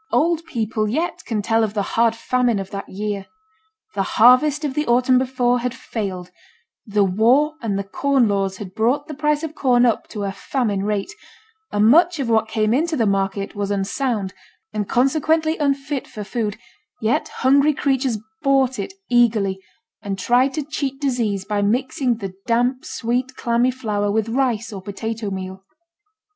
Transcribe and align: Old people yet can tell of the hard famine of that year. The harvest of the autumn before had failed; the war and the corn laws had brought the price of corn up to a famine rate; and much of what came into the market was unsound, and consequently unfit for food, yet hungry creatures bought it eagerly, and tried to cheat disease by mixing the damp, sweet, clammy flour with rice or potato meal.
Old 0.11 0.43
people 0.45 0.87
yet 0.89 1.23
can 1.25 1.43
tell 1.43 1.63
of 1.63 1.75
the 1.75 1.83
hard 1.93 2.15
famine 2.15 2.57
of 2.57 2.71
that 2.71 2.89
year. 2.89 3.27
The 3.93 4.01
harvest 4.17 4.65
of 4.65 4.73
the 4.73 4.87
autumn 4.87 5.19
before 5.19 5.59
had 5.59 5.75
failed; 5.75 6.31
the 6.87 7.03
war 7.03 7.53
and 7.61 7.77
the 7.77 7.83
corn 7.83 8.27
laws 8.27 8.57
had 8.57 8.73
brought 8.73 9.07
the 9.07 9.13
price 9.13 9.43
of 9.43 9.53
corn 9.53 9.85
up 9.85 10.07
to 10.07 10.23
a 10.23 10.31
famine 10.31 10.85
rate; 10.85 11.13
and 11.71 11.85
much 11.87 12.17
of 12.17 12.29
what 12.29 12.47
came 12.47 12.73
into 12.73 12.97
the 12.97 13.05
market 13.05 13.53
was 13.53 13.69
unsound, 13.69 14.33
and 14.73 14.89
consequently 14.89 15.55
unfit 15.59 16.07
for 16.07 16.23
food, 16.23 16.57
yet 16.99 17.27
hungry 17.27 17.75
creatures 17.75 18.17
bought 18.41 18.79
it 18.79 18.93
eagerly, 19.07 19.59
and 20.01 20.17
tried 20.17 20.55
to 20.55 20.63
cheat 20.63 20.99
disease 20.99 21.45
by 21.45 21.61
mixing 21.61 22.15
the 22.17 22.33
damp, 22.47 22.83
sweet, 22.85 23.35
clammy 23.35 23.69
flour 23.69 24.11
with 24.11 24.29
rice 24.29 24.73
or 24.73 24.81
potato 24.81 25.29
meal. 25.29 25.63